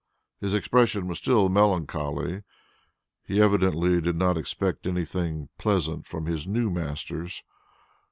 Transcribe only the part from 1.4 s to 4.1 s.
melancholy; he evidently